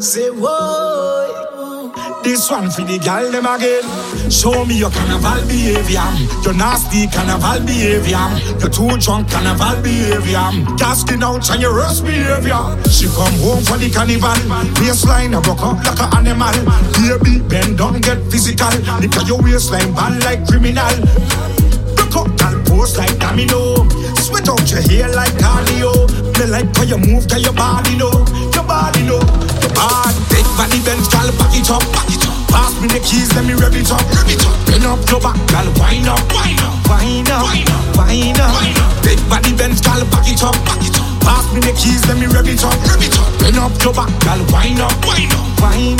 Say 0.00 0.30
whoa. 0.30 1.92
This 2.24 2.50
one 2.50 2.70
for 2.70 2.88
the 2.88 2.96
gal 2.98 3.30
them 3.30 3.44
again. 3.44 3.84
Show 4.32 4.64
me 4.64 4.80
your 4.80 4.88
carnival 4.88 5.44
behavior. 5.44 6.00
Your 6.40 6.56
nasty 6.56 7.04
carnival 7.04 7.60
behavior. 7.68 8.16
Your 8.64 8.72
too 8.72 8.96
drunk 8.96 9.28
carnival 9.28 9.76
behavior. 9.84 10.40
Casting 10.80 11.20
out 11.20 11.44
on 11.52 11.60
your 11.60 11.76
worst 11.76 12.08
behavior. 12.08 12.56
She 12.88 13.12
come 13.12 13.36
home 13.44 13.60
for 13.60 13.76
the 13.76 13.92
carnival. 13.92 14.40
Waistline 14.80 15.36
a 15.36 15.40
broke 15.44 15.60
up 15.60 15.84
like 15.84 16.00
an 16.00 16.24
animal. 16.24 16.56
Baby, 16.96 17.44
bend 17.44 17.76
down, 17.76 18.00
get 18.00 18.24
physical. 18.32 18.72
Look 19.04 19.16
at 19.20 19.28
your 19.28 19.36
waistline 19.44 19.92
bad 19.92 20.16
like 20.24 20.48
criminal. 20.48 20.96
Broke 21.92 22.24
up 22.24 22.40
and 22.48 22.64
pose 22.64 22.96
like 22.96 23.20
domino. 23.20 23.84
Sweat 24.16 24.48
out 24.48 24.64
your 24.64 24.80
hair 24.80 25.12
like 25.12 25.36
cardio. 25.36 25.92
Me 26.40 26.48
like 26.48 26.72
how 26.72 26.88
you 26.88 26.96
move, 26.96 27.28
to 27.28 27.36
your 27.36 27.52
body 27.52 28.00
know. 28.00 28.24
Your 28.56 28.64
body 28.64 29.04
know. 29.04 29.49
Body. 29.76 30.20
Big 30.32 30.46
body 30.56 30.80
Benz, 30.84 31.08
gal, 31.08 31.28
back 31.36 31.52
it 31.52 31.68
up, 31.70 31.84
back 31.92 32.08
it 32.08 32.24
up. 32.24 32.36
Pass 32.48 32.74
me 32.80 32.88
the 32.88 33.00
keys, 33.00 33.32
let 33.34 33.44
me 33.44 33.54
rev 33.54 33.76
it 33.76 33.90
up, 33.92 34.00
rev 34.16 34.28
it 34.28 34.44
up. 34.46 34.56
Bend 34.66 34.86
up 34.86 35.00
your 35.10 35.20
back, 35.20 35.36
gal, 35.52 35.68
wind 35.76 36.08
up, 36.08 36.20
wind 36.32 36.60
up, 36.60 36.76
wind 36.88 37.30
up, 37.30 37.46
wind 37.96 38.40
up. 38.40 38.54
Big 39.04 39.20
body 39.28 39.52
Benz, 39.54 39.80
gal, 39.80 40.00
back 40.08 40.26
it 40.26 40.42
up, 40.42 40.56
back 40.64 40.80
it 40.80 40.96
up. 40.96 41.06
Pass 41.20 41.46
me 41.52 41.60
the 41.60 41.72
keys, 41.76 42.06
let 42.08 42.16
me 42.16 42.26
rev 42.26 42.48
it 42.48 42.64
up, 42.64 42.74
rev 42.88 43.02
it 43.02 43.16
up. 43.18 43.28
Bend 43.38 43.58
up 43.60 43.72
your 43.82 43.92
back, 43.92 44.10
gal, 44.24 44.40
wind 44.50 44.80
up, 44.80 44.94
wind 45.04 45.32
up, 45.32 45.46
wind 45.60 45.99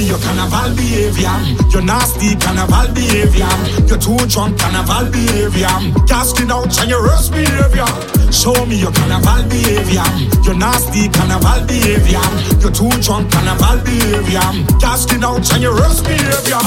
me 0.00 0.08
your 0.08 0.18
carnival 0.18 0.72
behavior. 0.76 1.36
Your 1.68 1.82
nasty 1.82 2.36
carnival 2.36 2.88
behavior. 2.94 3.52
Your 3.86 3.98
too 3.98 4.16
drunk 4.28 4.58
carnival 4.58 5.10
behavior. 5.12 5.76
Casting 6.08 6.50
out 6.50 6.72
on 6.80 6.88
your 6.88 7.02
worst 7.02 7.32
behavior. 7.32 7.90
Show 8.32 8.56
me 8.66 8.80
your 8.80 8.92
carnival 8.92 9.44
behavior. 9.48 10.08
Your 10.44 10.56
nasty 10.56 11.08
carnival 11.08 11.60
behavior. 11.66 12.24
Your 12.60 12.72
too 12.72 12.92
drunk 13.04 13.30
carnival 13.32 13.76
behavior. 13.84 14.48
Casting 14.80 15.22
out 15.22 15.44
on 15.52 15.60
your 15.60 15.74
worst 15.74 16.04
behavior. 16.04 16.64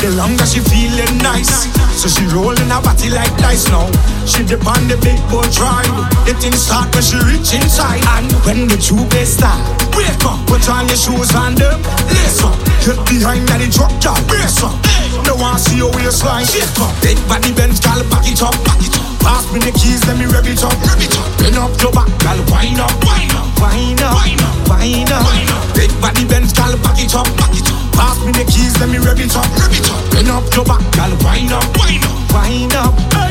The 0.00 0.14
longer 0.16 0.46
she 0.46 0.60
feeling 0.60 1.18
nice, 1.20 1.68
so 1.92 2.08
she 2.08 2.24
rolling 2.32 2.72
her 2.72 2.80
body 2.80 3.10
like 3.10 3.36
dice 3.36 3.68
now. 3.68 3.84
She 4.24 4.40
dip 4.44 4.64
on 4.64 4.88
the 4.88 4.96
big 5.04 5.20
boat 5.28 5.52
ride. 5.60 5.92
The 6.24 6.32
thing 6.40 6.56
start 6.56 6.88
when 6.94 7.04
she 7.04 7.20
reach 7.28 7.52
inside, 7.52 8.00
and 8.16 8.32
when 8.48 8.68
the 8.68 8.80
two 8.80 8.96
bass 9.12 9.36
start, 9.36 9.60
wake 10.10 10.24
up, 10.26 10.38
put 10.46 10.66
on 10.68 10.86
your 10.88 10.98
shoes 10.98 11.30
and 11.34 11.56
them 11.56 11.78
lace 12.10 12.42
up. 12.42 12.58
Get 12.82 12.98
behind 13.06 13.46
that 13.46 13.62
truck, 13.70 13.92
y'all 14.02 14.18
brace 14.26 14.62
up. 14.62 14.74
No 15.26 15.36
one 15.38 15.58
see 15.58 15.78
your 15.78 15.90
waistline, 15.94 16.46
shake 16.46 16.66
up. 16.82 16.90
Big 17.02 17.18
body 17.30 17.54
Benz, 17.54 17.78
gal, 17.78 18.02
back 18.10 18.26
it 18.26 18.42
up, 18.42 18.56
back 18.66 18.80
it 18.82 18.94
up. 18.98 19.06
Pass 19.22 19.46
me 19.52 19.60
the 19.60 19.70
keys, 19.70 20.02
let 20.08 20.18
me 20.18 20.26
rev 20.26 20.46
it 20.48 20.62
up, 20.64 20.74
rev 20.82 20.98
it 20.98 21.14
up. 21.14 21.26
Bend 21.38 21.56
up 21.56 21.70
your 21.78 21.92
back, 21.92 22.10
gal, 22.18 22.38
wind 22.50 22.80
up, 22.80 22.90
wind 23.06 23.34
up, 23.36 23.46
wind 23.62 24.02
up, 24.02 24.16
wind 24.18 24.42
up, 24.42 24.56
wind 24.66 25.12
up. 25.12 25.26
Big 25.76 25.92
body 26.00 26.24
Benz, 26.26 26.52
gal, 26.52 26.74
back 26.82 26.98
it 26.98 27.14
up, 27.14 27.28
back 27.38 27.54
it 27.54 27.68
up. 27.70 27.78
Pass 27.94 28.18
me 28.24 28.32
the 28.32 28.44
keys, 28.48 28.74
let 28.80 28.88
me 28.90 28.98
rev 28.98 29.20
it 29.20 29.34
up, 29.36 29.46
rev 29.60 29.70
it 29.70 29.86
up. 29.86 30.00
Bend 30.10 30.32
up 30.32 30.44
your 30.56 30.64
back, 30.64 30.82
gal, 30.96 31.12
wind 31.22 31.52
up, 31.52 31.66
wind 31.78 32.02
up, 32.02 32.18
wind 32.34 32.74
up. 32.74 32.94
Hey, 33.14 33.29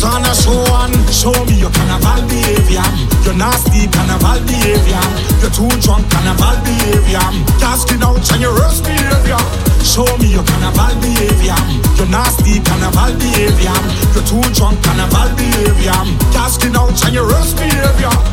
Put 0.00 0.16
on 0.16 0.24
a 0.24 0.34
show 0.34 0.56
and 0.80 0.96
show 1.12 1.44
me 1.44 1.60
your 1.60 1.68
carnival 1.68 2.24
behavior. 2.26 2.80
Your 3.20 3.36
nasty 3.36 3.84
carnival 3.92 4.40
behavior. 4.48 4.96
Your 5.44 5.52
too 5.52 5.68
drunk 5.84 6.08
carnival 6.08 6.56
behavior. 6.64 7.20
Casting 7.60 8.00
out 8.00 8.24
on 8.32 8.40
your 8.40 8.54
worst 8.54 8.82
behavior. 8.82 9.36
Show 9.84 10.08
me 10.16 10.32
your 10.32 10.44
carnival 10.44 10.96
behavior. 11.04 11.60
Your 12.00 12.08
nasty 12.08 12.64
carnival 12.64 13.12
behavior. 13.20 13.76
Your 14.16 14.24
too 14.24 14.40
drunk 14.56 14.80
carnival 14.80 15.36
behavior. 15.36 16.00
Casting 16.32 16.74
out 16.76 16.96
on 17.04 17.12
your 17.12 17.26
worst 17.28 17.58
behavior. 17.60 18.29